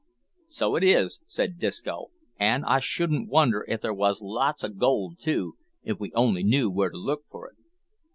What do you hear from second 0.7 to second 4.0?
it is," said Disco, "an' I shouldn't wonder if there